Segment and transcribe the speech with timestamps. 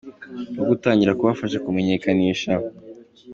[0.57, 2.51] wo gutangira kubafasha kumenyekanisha.